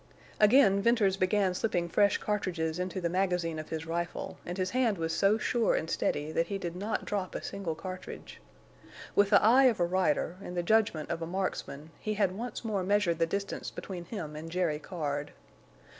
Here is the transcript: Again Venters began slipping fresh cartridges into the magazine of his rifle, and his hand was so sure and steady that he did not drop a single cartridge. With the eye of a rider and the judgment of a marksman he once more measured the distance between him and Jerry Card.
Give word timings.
Again 0.39 0.81
Venters 0.81 1.15
began 1.15 1.53
slipping 1.53 1.87
fresh 1.87 2.17
cartridges 2.17 2.79
into 2.79 2.99
the 2.99 3.07
magazine 3.07 3.59
of 3.59 3.69
his 3.69 3.85
rifle, 3.85 4.39
and 4.47 4.57
his 4.57 4.71
hand 4.71 4.97
was 4.97 5.15
so 5.15 5.37
sure 5.37 5.75
and 5.75 5.87
steady 5.91 6.31
that 6.31 6.47
he 6.47 6.57
did 6.57 6.75
not 6.75 7.05
drop 7.05 7.35
a 7.35 7.43
single 7.43 7.75
cartridge. 7.75 8.41
With 9.13 9.29
the 9.29 9.39
eye 9.43 9.65
of 9.65 9.79
a 9.79 9.85
rider 9.85 10.37
and 10.41 10.57
the 10.57 10.63
judgment 10.63 11.11
of 11.11 11.21
a 11.21 11.27
marksman 11.27 11.91
he 11.99 12.17
once 12.31 12.65
more 12.65 12.81
measured 12.83 13.19
the 13.19 13.27
distance 13.27 13.69
between 13.69 14.05
him 14.05 14.35
and 14.35 14.49
Jerry 14.49 14.79
Card. 14.79 15.33